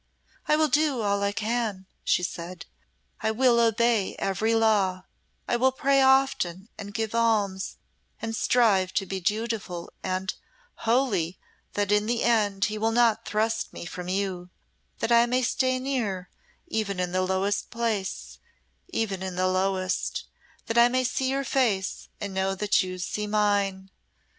[0.47, 2.65] "I will do all I can," she said.
[3.21, 5.03] "I will obey every law,
[5.47, 7.77] I will pray often and give alms,
[8.19, 10.33] and strive to be dutiful and
[10.89, 11.37] holy,
[11.73, 14.49] that in the end He will not thrust me from you;
[14.97, 16.31] that I may stay near
[16.65, 18.39] even in the lowest place,
[18.89, 20.23] even in the lowest
[20.65, 23.91] that I may see your face and know that you see mine.